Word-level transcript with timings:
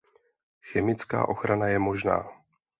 Chemická 0.65 1.27
ochrana 1.29 1.67
je 1.67 1.79
možná. 1.79 2.27